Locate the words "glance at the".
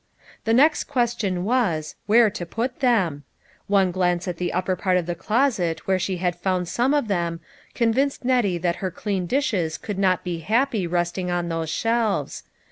3.91-4.51